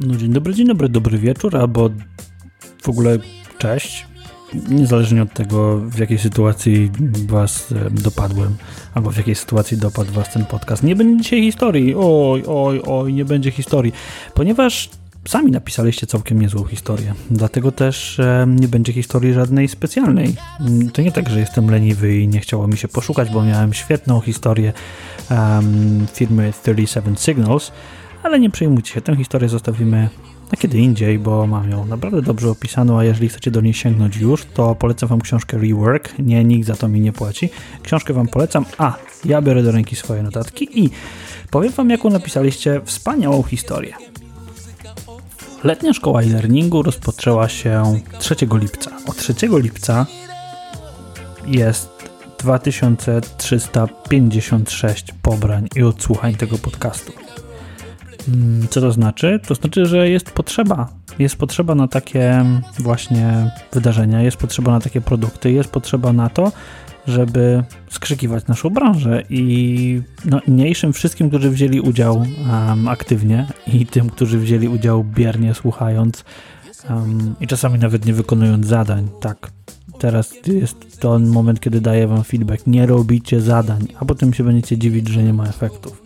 [0.00, 1.90] No dzień dobry, dzień dobry, dobry wieczór, albo
[2.82, 3.18] w ogóle
[3.58, 4.06] cześć.
[4.68, 6.90] Niezależnie od tego, w jakiej sytuacji
[7.26, 8.56] was e, dopadłem,
[8.94, 10.82] albo w jakiej sytuacji dopadł was ten podcast.
[10.82, 13.92] Nie będzie dzisiaj historii, oj, oj, oj, nie będzie historii,
[14.34, 14.90] ponieważ
[15.28, 17.14] sami napisaliście całkiem niezłą historię.
[17.30, 20.34] Dlatego też e, nie będzie historii żadnej specjalnej.
[20.60, 23.74] Mm, to nie tak, że jestem leniwy i nie chciało mi się poszukać, bo miałem
[23.74, 24.72] świetną historię
[25.30, 27.72] um, firmy 37 Signals,
[28.26, 30.08] ale nie przejmujcie się, tę historię zostawimy
[30.52, 34.16] na kiedy indziej, bo mam ją naprawdę dobrze opisaną, a jeżeli chcecie do niej sięgnąć
[34.16, 36.18] już, to polecam wam książkę Rework.
[36.18, 37.48] Nie, nikt za to mi nie płaci.
[37.82, 38.94] Książkę wam polecam, a
[39.24, 40.90] ja biorę do ręki swoje notatki i
[41.50, 43.94] powiem wam, jaką napisaliście wspaniałą historię.
[45.64, 48.90] Letnia szkoła e-learningu rozpoczęła się 3 lipca.
[49.06, 50.06] Od 3 lipca
[51.46, 51.88] jest
[52.38, 57.25] 2356 pobrań i odsłuchań tego podcastu.
[58.28, 59.40] Mm, co to znaczy?
[59.46, 60.88] To znaczy, że jest potrzeba.
[61.18, 62.44] Jest potrzeba na takie
[62.78, 66.52] właśnie wydarzenia, jest potrzeba na takie produkty, jest potrzeba na to,
[67.06, 74.10] żeby skrzykiwać naszą branżę i no, mniejszym wszystkim, którzy wzięli udział um, aktywnie i tym,
[74.10, 76.24] którzy wzięli udział biernie słuchając
[76.90, 79.08] um, i czasami nawet nie wykonując zadań.
[79.20, 79.50] Tak,
[79.98, 82.66] teraz jest ten moment, kiedy daję wam feedback.
[82.66, 86.02] Nie robicie zadań, a potem się będziecie dziwić, że nie ma efektów.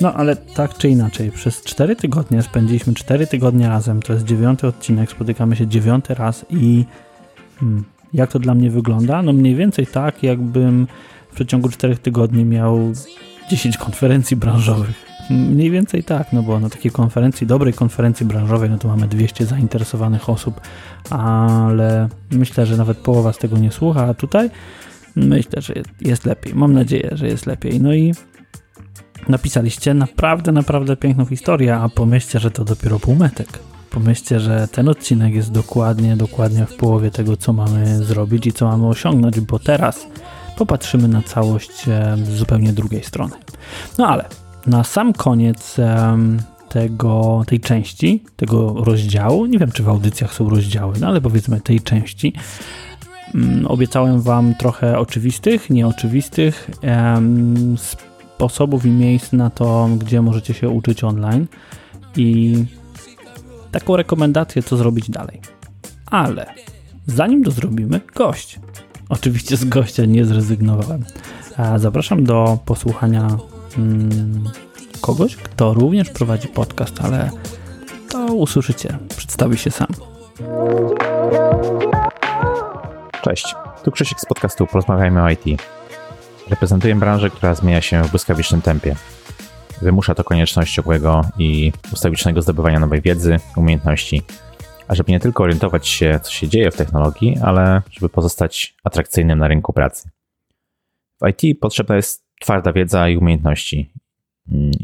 [0.00, 4.02] No ale tak czy inaczej, przez 4 tygodnie spędziliśmy 4 tygodnie razem.
[4.02, 6.84] To jest dziewiąty odcinek, spotykamy się dziewiąty raz i
[7.60, 9.22] hmm, jak to dla mnie wygląda?
[9.22, 10.86] No mniej więcej tak, jakbym
[11.30, 12.92] w przeciągu 4 tygodni miał
[13.50, 15.08] 10 konferencji branżowych.
[15.30, 19.46] Mniej więcej tak, no bo na takiej konferencji, dobrej konferencji branżowej, no to mamy 200
[19.46, 20.60] zainteresowanych osób,
[21.10, 24.50] ale myślę, że nawet połowa z tego nie słucha, a tutaj
[25.16, 26.54] myślę, że jest lepiej.
[26.54, 27.80] Mam nadzieję, że jest lepiej.
[27.80, 28.14] No i
[29.28, 33.48] napisaliście naprawdę, naprawdę piękną historię, a pomyślcie, że to dopiero półmetek.
[33.90, 38.66] Pomyślcie, że ten odcinek jest dokładnie, dokładnie w połowie tego, co mamy zrobić i co
[38.66, 40.06] mamy osiągnąć, bo teraz
[40.56, 41.84] popatrzymy na całość
[42.24, 43.36] z zupełnie drugiej strony.
[43.98, 44.24] No ale
[44.66, 45.76] na sam koniec
[46.68, 51.60] tego, tej części, tego rozdziału, nie wiem czy w audycjach są rozdziały, no ale powiedzmy
[51.60, 52.32] tej części,
[53.34, 56.70] mm, obiecałem Wam trochę oczywistych, nieoczywistych
[58.38, 61.46] sposobów i miejsc na to, gdzie możecie się uczyć online
[62.16, 62.54] i
[63.72, 65.40] taką rekomendację, co zrobić dalej.
[66.06, 66.46] Ale
[67.06, 68.60] zanim to zrobimy, gość.
[69.08, 71.04] Oczywiście z gościa nie zrezygnowałem.
[71.76, 73.28] Zapraszam do posłuchania
[73.76, 74.44] hmm,
[75.00, 77.30] kogoś, kto również prowadzi podcast, ale
[78.10, 78.98] to usłyszycie.
[79.16, 79.88] Przedstawi się sam.
[83.22, 85.77] Cześć, tu Krzysiek z podcastu Porozmawiajmy o IT.
[86.50, 88.96] Reprezentuję branżę, która zmienia się w błyskawicznym tempie.
[89.82, 94.22] Wymusza to konieczność ciągłego i ustawicznego zdobywania nowej wiedzy, umiejętności,
[94.88, 99.38] a żeby nie tylko orientować się, co się dzieje w technologii, ale żeby pozostać atrakcyjnym
[99.38, 100.10] na rynku pracy.
[101.22, 103.92] W IT potrzebna jest twarda wiedza i umiejętności.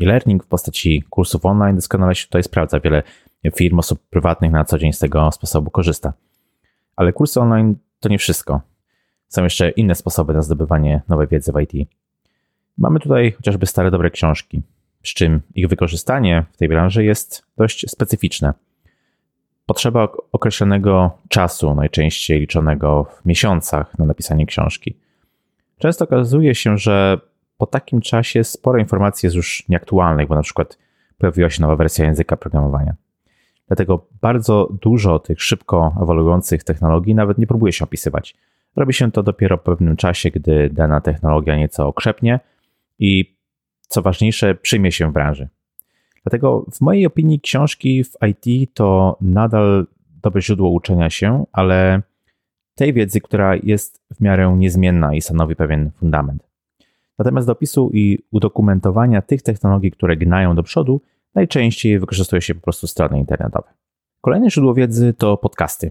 [0.01, 2.81] E-learning w postaci kursów online doskonale się tutaj sprawdza.
[2.81, 3.03] Wiele
[3.57, 6.13] firm, osób prywatnych na co dzień z tego sposobu korzysta.
[6.97, 8.74] Ale kursy online to nie wszystko.
[9.35, 11.89] Są jeszcze inne sposoby na zdobywanie nowej wiedzy w IT.
[12.79, 14.63] Mamy tutaj chociażby stare dobre książki,
[15.03, 18.55] przy czym ich wykorzystanie w tej branży jest dość specyficzne.
[19.67, 24.97] Potrzeba określonego czasu, najczęściej liczonego w miesiącach, na napisanie książki.
[25.79, 27.19] Często okazuje się, że
[27.59, 30.79] po takim czasie sporo informacji jest już nieaktualnych, bo na przykład
[31.19, 32.95] pojawiła się nowa wersja języka programowania.
[33.67, 38.37] Dlatego bardzo dużo tych szybko ewoluujących technologii nawet nie próbuje się opisywać.
[38.77, 42.41] Robi się to dopiero po pewnym czasie, gdy dana technologia nieco okrzepnie
[42.99, 43.37] i
[43.89, 45.49] co ważniejsze, przyjmie się w branży.
[46.25, 49.87] Dlatego w mojej opinii książki w IT to nadal
[50.23, 52.03] dobre źródło uczenia się, ale
[52.75, 56.49] tej wiedzy, która jest w miarę niezmienna i stanowi pewien fundament.
[57.19, 61.01] Natomiast do opisu i udokumentowania tych technologii, które gnają do przodu,
[61.35, 63.69] najczęściej wykorzystuje się po prostu strony internetowe.
[64.21, 65.91] Kolejne źródło wiedzy to podcasty.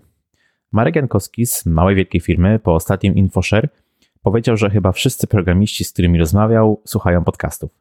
[0.74, 3.70] Marek Jankowski z małej wielkiej firmy po ostatnim InfoShare
[4.22, 7.72] powiedział, że chyba wszyscy programiści, z którymi rozmawiał, słuchają podcastów.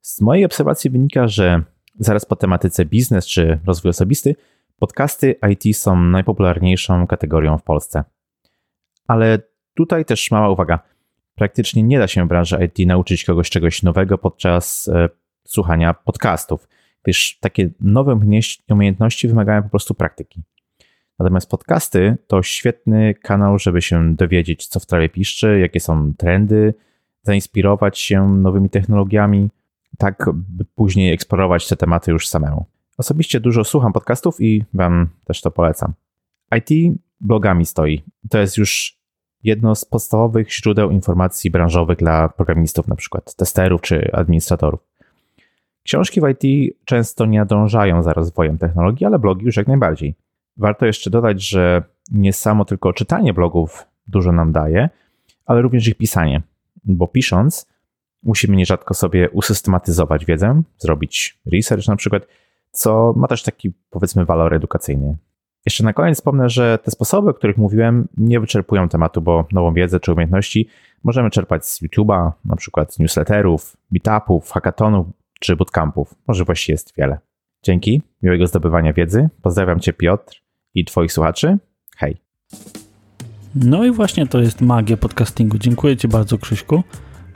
[0.00, 1.62] Z mojej obserwacji wynika, że
[1.98, 4.36] zaraz po tematyce biznes czy rozwój osobisty,
[4.78, 8.04] podcasty IT są najpopularniejszą kategorią w Polsce.
[9.06, 9.38] Ale
[9.74, 10.78] tutaj też mała uwaga.
[11.34, 15.08] Praktycznie nie da się w branży IT nauczyć kogoś czegoś nowego podczas e,
[15.44, 16.68] słuchania podcastów,
[17.02, 18.20] gdyż takie nowe
[18.70, 20.42] umiejętności wymagają po prostu praktyki.
[21.18, 26.74] Natomiast podcasty to świetny kanał, żeby się dowiedzieć, co w trawie piszczy, jakie są trendy,
[27.22, 29.48] zainspirować się nowymi technologiami,
[29.98, 32.64] tak by później eksplorować te tematy już samemu.
[32.98, 35.92] Osobiście dużo słucham podcastów i Wam też to polecam.
[36.56, 38.02] IT blogami stoi.
[38.30, 38.98] To jest już
[39.42, 44.80] jedno z podstawowych źródeł informacji branżowych dla programistów, na przykład testerów czy administratorów.
[45.82, 50.14] Książki w IT często nie nadążają za rozwojem technologii, ale blogi już jak najbardziej.
[50.58, 54.88] Warto jeszcze dodać, że nie samo tylko czytanie blogów dużo nam daje,
[55.46, 56.42] ale również ich pisanie,
[56.84, 57.66] bo pisząc
[58.22, 62.26] musimy nierzadko sobie usystematyzować wiedzę, zrobić research na przykład,
[62.70, 65.16] co ma też taki powiedzmy walor edukacyjny.
[65.66, 69.74] Jeszcze na koniec wspomnę, że te sposoby, o których mówiłem, nie wyczerpują tematu, bo nową
[69.74, 70.68] wiedzę czy umiejętności
[71.04, 75.06] możemy czerpać z YouTube'a, na przykład z newsletterów, meetupów, hackathonów
[75.40, 76.14] czy bootcampów.
[76.28, 77.18] Możliwości jest wiele.
[77.62, 79.28] Dzięki, miłego zdobywania wiedzy.
[79.42, 80.47] Pozdrawiam Cię Piotr
[80.78, 81.58] i Twoich słuchaczy.
[81.96, 82.16] Hej.
[83.54, 85.58] No i właśnie to jest magia podcastingu.
[85.58, 86.82] Dziękuję Ci bardzo, Krzyśku.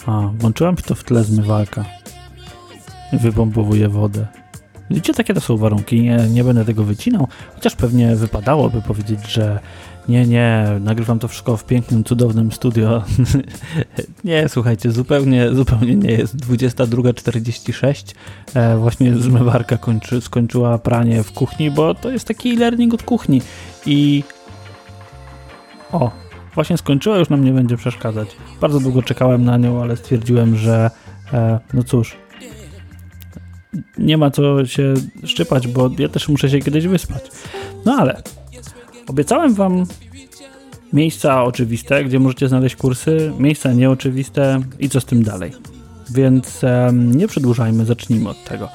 [0.06, 1.84] A, włączyłam to w tle zmywarka.
[3.12, 4.26] Wybombowuję wodę.
[4.90, 6.02] Widzicie, takie to są warunki.
[6.02, 9.60] Nie, nie będę tego wycinał, chociaż pewnie wypadałoby powiedzieć, że
[10.08, 13.02] nie, nie, nagrywam to wszystko w pięknym, cudownym studio.
[14.24, 16.36] nie, słuchajcie, zupełnie, zupełnie nie jest.
[16.36, 18.14] 22.46.
[18.54, 23.42] E, właśnie zmywarka kończy, skończyła pranie w kuchni, bo to jest taki e-learning od kuchni.
[23.86, 24.24] I
[25.92, 26.10] o,
[26.54, 28.28] właśnie skończyła, już nam nie będzie przeszkadzać.
[28.60, 30.90] Bardzo długo czekałem na nią, ale stwierdziłem, że
[31.32, 32.16] e, no cóż,
[33.98, 34.94] nie ma co się
[35.24, 37.22] szczypać, bo ja też muszę się kiedyś wyspać.
[37.84, 38.22] No ale
[39.08, 39.84] obiecałem wam
[40.92, 45.52] miejsca oczywiste, gdzie możecie znaleźć kursy, miejsca nieoczywiste i co z tym dalej.
[46.10, 48.68] Więc um, nie przedłużajmy, zacznijmy od tego.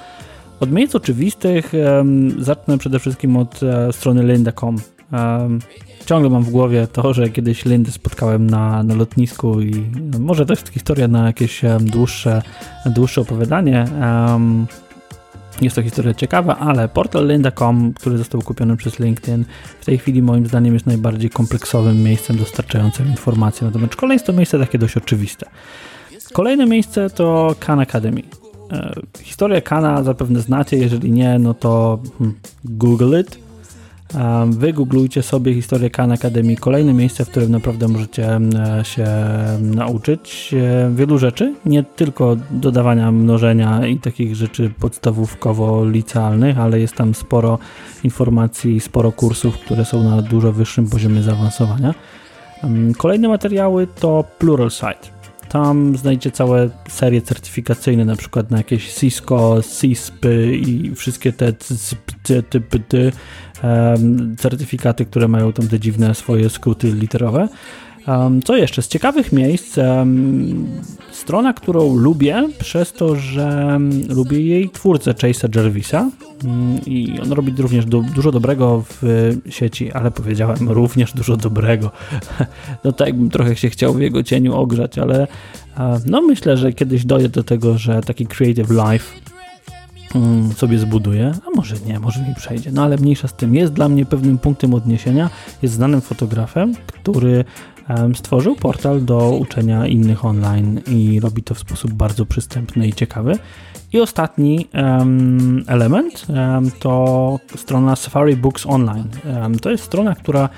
[0.59, 4.75] Od miejsc oczywistych um, zacznę przede wszystkim od uh, strony lynda.com.
[5.13, 5.59] Um,
[6.05, 10.45] ciągle mam w głowie to, że kiedyś Lindy spotkałem na, na lotnisku i no, może
[10.45, 12.41] to jest historia na jakieś dłuższe,
[12.85, 13.85] dłuższe opowiadanie.
[15.61, 19.45] Jest to historia ciekawa, ale portal lynda.com, który został kupiony przez LinkedIn,
[19.79, 24.19] w tej chwili moim zdaniem jest najbardziej kompleksowym miejscem dostarczającym informacji na temat szkoleń.
[24.19, 25.45] To miejsce takie dość oczywiste.
[26.33, 28.21] Kolejne miejsce to Khan Academy.
[28.71, 33.46] E, historię Kana zapewne znacie, jeżeli nie, no to hmm, Google it.
[34.47, 38.39] Wygooglujcie sobie historię Khan Academy, kolejne miejsce, w którym naprawdę możecie
[38.83, 39.07] się
[39.61, 47.15] nauczyć e, wielu rzeczy, nie tylko dodawania mnożenia i takich rzeczy podstawówkowo-licealnych, ale jest tam
[47.15, 47.59] sporo
[48.03, 51.93] informacji, sporo kursów, które są na dużo wyższym poziomie zaawansowania.
[52.97, 55.16] Kolejne materiały to Pluralsight.
[55.49, 61.53] Tam znajdziecie całe serie certyfikacyjne, na przykład na jakieś Cisco, CISPy i wszystkie te
[64.37, 67.47] certyfikaty, które mają tam te dziwne swoje skróty literowe.
[68.45, 68.81] Co jeszcze?
[68.81, 69.79] Z ciekawych miejsc
[71.11, 76.09] strona, którą lubię przez to, że lubię jej twórcę Chase'a Jervisa
[76.43, 79.03] mm, i on robi również dużo dobrego w
[79.49, 81.91] sieci, ale powiedziałem również dużo dobrego.
[82.83, 85.27] No tak bym trochę się chciał w jego cieniu ogrzać, ale
[86.05, 89.26] no myślę, że kiedyś dojdę do tego, że taki creative life
[90.55, 93.55] sobie zbuduję, a może nie, może mi przejdzie, no ale mniejsza z tym.
[93.55, 95.29] Jest dla mnie pewnym punktem odniesienia,
[95.61, 97.45] jest znanym fotografem, który
[98.15, 103.37] stworzył portal do uczenia innych online i robi to w sposób bardzo przystępny i ciekawy.
[103.93, 109.07] I ostatni um, element um, to strona Safari Books Online.
[109.41, 110.49] Um, to jest strona, która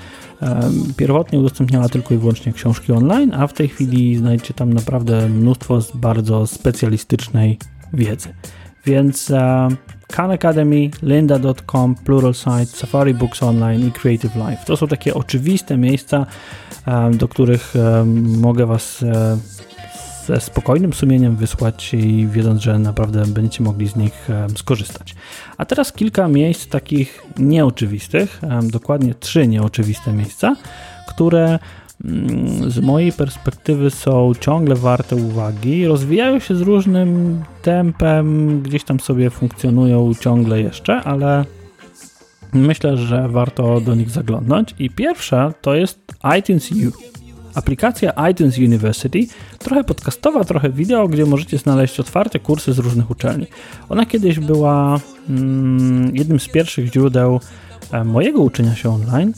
[0.96, 5.78] pierwotnie udostępniała tylko i wyłącznie książki online, a w tej chwili znajdziecie tam naprawdę mnóstwo
[5.94, 7.58] bardzo specjalistycznej
[7.92, 8.28] wiedzy.
[8.86, 9.32] Więc
[10.12, 14.64] Khan Academy, lynda.com, Pluralsight, Safari Books Online i Creative Life.
[14.66, 16.26] To są takie oczywiste miejsca,
[17.12, 17.74] do których
[18.38, 19.04] mogę Was
[20.26, 25.14] ze spokojnym sumieniem wysłać i wiedząc, że naprawdę będziecie mogli z nich skorzystać.
[25.56, 30.56] A teraz kilka miejsc takich nieoczywistych, dokładnie trzy nieoczywiste miejsca,
[31.08, 31.58] które
[32.68, 39.30] z mojej perspektywy są ciągle warte uwagi, rozwijają się z różnym tempem, gdzieś tam sobie
[39.30, 41.44] funkcjonują ciągle jeszcze, ale
[42.52, 44.74] myślę, że warto do nich zaglądnąć.
[44.78, 46.92] I pierwsza to jest iTunes U.
[47.54, 49.26] Aplikacja iTunes University,
[49.58, 53.46] trochę podcastowa, trochę wideo, gdzie możecie znaleźć otwarte kursy z różnych uczelni.
[53.88, 57.40] Ona kiedyś była mm, jednym z pierwszych źródeł
[57.92, 59.32] e, mojego uczenia się online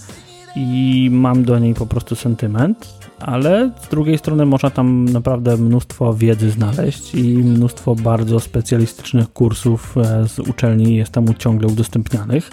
[0.56, 6.14] i mam do niej po prostu sentyment, ale z drugiej strony można tam naprawdę mnóstwo
[6.14, 12.50] wiedzy znaleźć i mnóstwo bardzo specjalistycznych kursów e, z uczelni jest tam ciągle udostępnianych.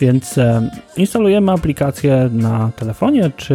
[0.00, 3.54] Więc e, instalujemy aplikację na telefonie, czy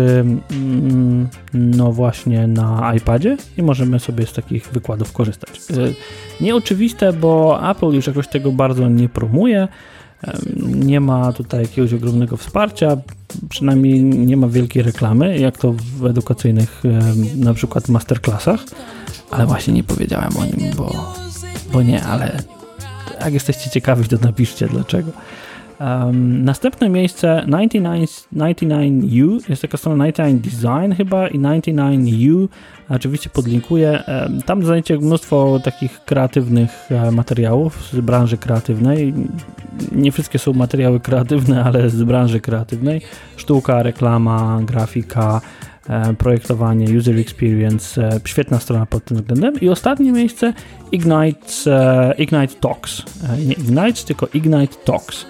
[0.51, 5.59] mm, no właśnie na iPadzie i możemy sobie z takich wykładów korzystać.
[5.59, 9.67] E, nieoczywiste, bo Apple już jakoś tego bardzo nie promuje.
[10.65, 12.97] Nie ma tutaj jakiegoś ogromnego wsparcia,
[13.49, 16.83] przynajmniej nie ma wielkiej reklamy, jak to w edukacyjnych
[17.35, 18.59] na przykład masterclassach,
[19.31, 21.13] ale właśnie nie powiedziałem o nim, bo,
[21.73, 22.41] bo nie, ale
[23.19, 25.11] jak jesteście ciekawi, to napiszcie dlaczego.
[25.79, 32.47] Um, następne miejsce 99, 99U, jest taka strona 99 Design chyba i 99U,
[32.89, 34.03] oczywiście podlinkuję.
[34.07, 39.13] Um, tam znajdziecie mnóstwo takich kreatywnych e, materiałów z branży kreatywnej.
[39.91, 43.01] Nie wszystkie są materiały kreatywne, ale z branży kreatywnej.
[43.37, 45.41] Sztuka, reklama, grafika,
[45.89, 49.59] e, projektowanie, user experience, e, świetna strona pod tym względem.
[49.61, 50.53] I ostatnie miejsce
[50.91, 53.03] Ignite, Ignite Talks.
[53.45, 55.25] Nie Ignite, tylko Ignite Talks.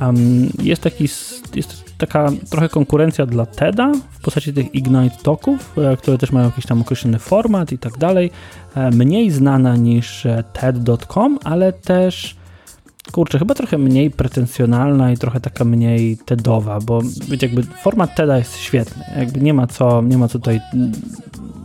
[0.00, 1.08] Um, jest, taki,
[1.54, 6.46] jest taka trochę konkurencja dla TEDa w postaci tych Ignite Talków, e, które też mają
[6.46, 8.30] jakiś tam określony format i tak dalej.
[8.74, 12.36] E, mniej znana niż e, TED.com, ale też
[13.12, 18.38] kurczę, chyba trochę mniej pretensjonalna i trochę taka mniej TEDowa, bo wiecie, jakby format TEDa
[18.38, 20.60] jest świetny, jakby nie ma co, nie ma co tutaj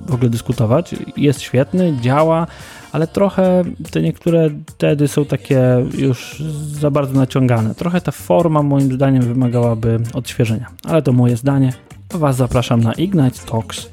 [0.08, 2.48] w ogóle dyskutować, jest świetny, działa,
[2.92, 6.44] ale trochę te niektóre TEDy są takie już
[6.80, 7.76] za bardzo naciągane.
[7.76, 11.74] Trochę ta forma moim zdaniem wymagałaby odświeżenia, ale to moje zdanie.
[12.10, 13.90] Was zapraszam na Ignite Talks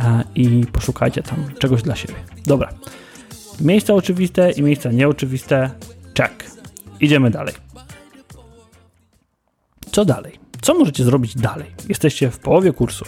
[0.00, 2.14] e, i poszukajcie tam czegoś dla siebie.
[2.46, 2.68] Dobra.
[3.60, 5.70] Miejsca oczywiste i miejsca nieoczywiste.
[6.18, 6.44] Check.
[7.00, 7.54] Idziemy dalej.
[9.92, 10.32] Co dalej?
[10.62, 11.70] Co możecie zrobić dalej?
[11.88, 13.04] Jesteście w połowie kursu.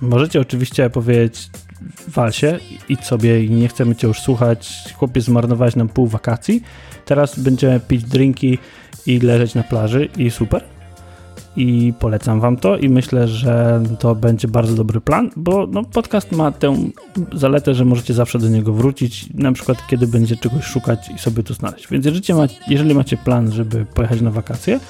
[0.00, 1.50] Możecie oczywiście powiedzieć,
[2.08, 6.62] walsie, idź sobie i nie chcemy cię już słuchać, chłopie zmarnować nam pół wakacji,
[7.04, 8.58] teraz będziemy pić drinki
[9.06, 10.64] i leżeć na plaży i super.
[11.56, 16.32] I polecam wam to i myślę, że to będzie bardzo dobry plan, bo no, podcast
[16.32, 16.76] ma tę
[17.32, 21.42] zaletę, że możecie zawsze do niego wrócić, na przykład kiedy będziecie czegoś szukać i sobie
[21.42, 21.88] to znaleźć.
[21.90, 24.80] Więc jeżeli macie, jeżeli macie plan, żeby pojechać na wakacje,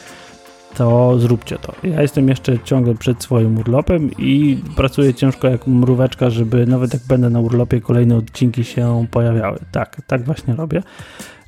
[0.76, 1.74] to zróbcie to.
[1.82, 7.02] Ja jestem jeszcze ciągle przed swoim urlopem i pracuję ciężko jak mróweczka, żeby nawet jak
[7.02, 9.58] będę na urlopie, kolejne odcinki się pojawiały.
[9.72, 10.82] Tak, tak właśnie robię.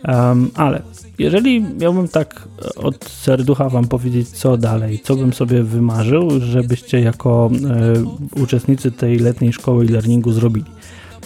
[0.09, 0.83] Um, ale
[1.19, 7.51] jeżeli miałbym tak od serducha wam powiedzieć, co dalej, co bym sobie wymarzył, żebyście jako
[8.37, 10.67] e, uczestnicy tej letniej szkoły e-learningu zrobili.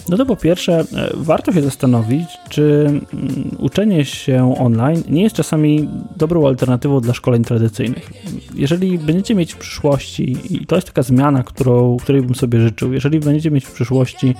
[0.09, 5.35] No to po pierwsze, e, warto się zastanowić, czy mm, uczenie się online nie jest
[5.35, 8.13] czasami dobrą alternatywą dla szkoleń tradycyjnych.
[8.55, 12.93] Jeżeli będziecie mieć w przyszłości, i to jest taka zmiana, którą, której bym sobie życzył,
[12.93, 14.35] jeżeli będziecie mieć w przyszłości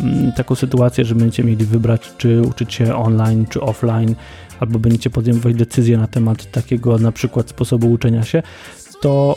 [0.00, 4.14] mm, taką sytuację, że będziecie mieli wybrać, czy uczyć się online, czy offline,
[4.60, 8.42] albo będziecie podejmować decyzję na temat takiego na przykład sposobu uczenia się,
[9.00, 9.36] to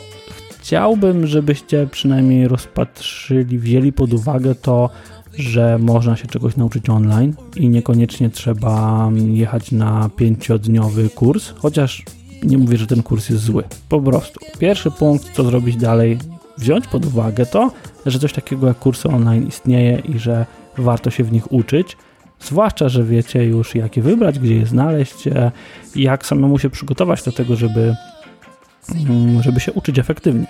[0.64, 4.90] chciałbym, żebyście przynajmniej rozpatrzyli, wzięli pod uwagę to,
[5.38, 12.04] że można się czegoś nauczyć online i niekoniecznie trzeba jechać na pięciodniowy kurs, chociaż
[12.42, 13.64] nie mówię, że ten kurs jest zły.
[13.88, 14.40] Po prostu.
[14.58, 16.18] Pierwszy punkt, co zrobić dalej,
[16.58, 17.70] wziąć pod uwagę to,
[18.06, 20.46] że coś takiego jak kursy online istnieje i że
[20.78, 21.96] warto się w nich uczyć.
[22.40, 25.52] Zwłaszcza, że wiecie już, jakie wybrać, gdzie je znaleźć, e,
[25.96, 28.13] jak samemu się przygotować do tego, żeby Mm,
[29.40, 30.46] żeby się uczyć efektywnie.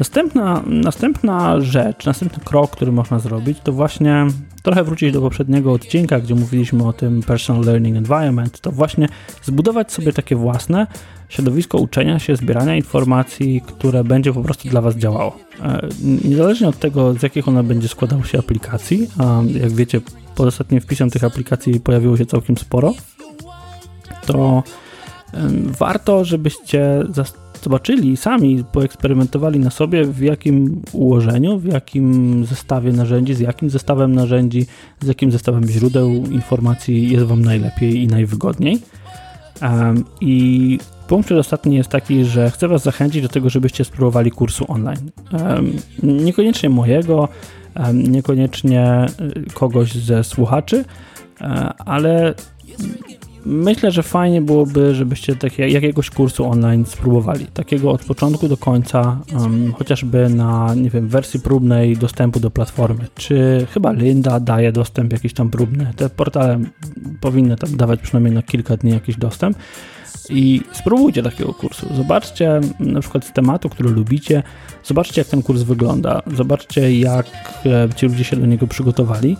[0.00, 4.26] Następna, następna rzecz, następny krok, który można zrobić, to właśnie
[4.62, 9.08] trochę wrócić do poprzedniego odcinka, gdzie mówiliśmy o tym personal learning environment, to właśnie
[9.42, 10.86] zbudować sobie takie własne
[11.28, 15.38] środowisko uczenia się, zbierania informacji, które będzie po prostu dla Was działało.
[15.62, 15.88] E,
[16.24, 20.00] niezależnie od tego, z jakich ona będzie składał się aplikacji, a jak wiecie,
[20.34, 22.94] pod ostatnim wpisem tych aplikacji pojawiło się całkiem sporo,
[24.26, 24.62] to
[25.78, 27.04] warto, żebyście
[27.62, 34.14] zobaczyli sami, poeksperymentowali na sobie, w jakim ułożeniu, w jakim zestawie narzędzi, z jakim zestawem
[34.14, 34.66] narzędzi,
[35.00, 38.78] z jakim zestawem źródeł informacji jest Wam najlepiej i najwygodniej.
[40.20, 45.10] I punkt ostatni jest taki, że chcę Was zachęcić do tego, żebyście spróbowali kursu online.
[46.02, 47.28] Niekoniecznie mojego,
[47.94, 50.84] niekoniecznie y, kogoś ze słuchaczy,
[51.40, 51.44] e,
[51.78, 52.34] ale
[53.46, 57.46] myślę, że fajnie byłoby, żebyście takie, jakiegoś kursu online spróbowali.
[57.46, 63.06] Takiego od początku do końca, um, chociażby na, nie wiem, wersji próbnej dostępu do platformy.
[63.14, 65.92] Czy chyba Linda daje dostęp jakiś tam próbny.
[65.96, 66.60] Te portale
[67.20, 69.58] powinny tam dawać przynajmniej na kilka dni jakiś dostęp.
[70.30, 71.86] I spróbujcie takiego kursu.
[71.96, 74.42] Zobaczcie na przykład z tematu, który lubicie,
[74.84, 77.26] zobaczcie jak ten kurs wygląda, zobaczcie jak
[77.66, 79.36] e, ci ludzie się do niego przygotowali.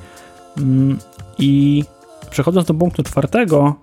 [0.59, 0.99] Mm,
[1.39, 1.85] I
[2.31, 3.75] przechodząc do punktu czwartego,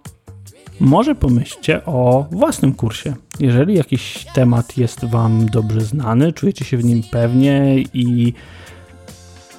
[0.84, 3.14] może pomyślcie o własnym kursie.
[3.40, 8.34] Jeżeli jakiś temat jest Wam dobrze znany, czujecie się w nim pewnie i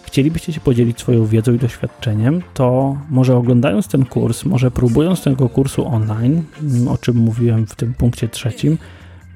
[0.03, 5.49] chcielibyście się podzielić swoją wiedzą i doświadczeniem, to może oglądając ten kurs, może próbując tego
[5.49, 6.43] kursu online,
[6.89, 8.79] o czym mówiłem w tym punkcie trzecim,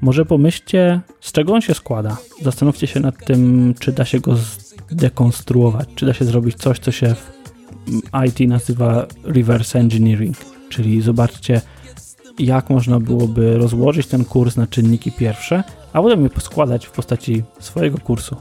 [0.00, 2.16] może pomyślcie, z czego on się składa.
[2.42, 4.36] Zastanówcie się nad tym, czy da się go
[4.90, 7.30] zdekonstruować, czy da się zrobić coś, co się w
[8.26, 10.36] IT nazywa reverse engineering,
[10.68, 11.60] czyli zobaczcie,
[12.38, 17.42] jak można byłoby rozłożyć ten kurs na czynniki pierwsze, a potem je poskładać w postaci
[17.60, 18.36] swojego kursu.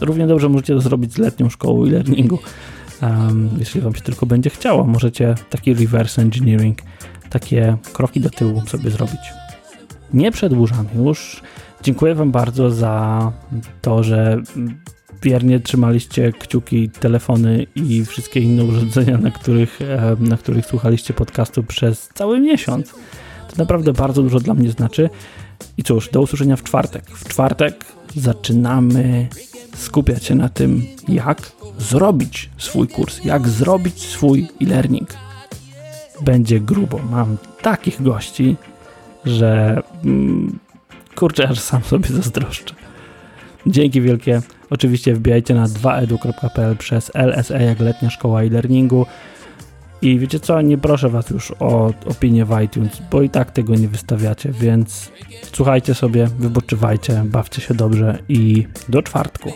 [0.00, 2.38] Równie dobrze możecie to zrobić z letnią szkołą e-learningu.
[3.02, 6.78] Um, jeśli Wam się tylko będzie chciało, możecie taki reverse engineering,
[7.30, 9.20] takie kroki do tyłu sobie zrobić.
[10.14, 11.42] Nie przedłużam już.
[11.82, 13.32] Dziękuję Wam bardzo za
[13.82, 14.42] to, że
[15.22, 19.80] wiernie trzymaliście kciuki, telefony i wszystkie inne urządzenia, na których,
[20.20, 22.94] na których słuchaliście podcastu przez cały miesiąc.
[23.58, 25.10] Naprawdę bardzo dużo dla mnie znaczy.
[25.76, 27.10] I cóż, do usłyszenia w czwartek.
[27.10, 27.84] W czwartek
[28.16, 29.28] zaczynamy
[29.76, 35.08] skupiać się na tym, jak zrobić swój kurs, jak zrobić swój e-learning.
[36.20, 37.00] Będzie grubo.
[37.10, 38.56] Mam takich gości,
[39.24, 40.58] że mm,
[41.14, 42.74] kurczę, aż sam sobie zazdroszczę.
[43.66, 44.42] Dzięki wielkie.
[44.70, 49.06] Oczywiście wbijajcie na 2edu.pl przez LSE jak letnia szkoła e-learningu.
[50.06, 53.74] I wiecie co, nie proszę was już o opinię w iTunes, bo i tak tego
[53.74, 55.12] nie wystawiacie, więc
[55.52, 59.52] słuchajcie sobie, wypoczywajcie, bawcie się dobrze i do czwartku.